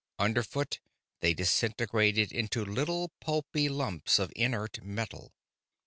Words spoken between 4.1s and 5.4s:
of inert metal.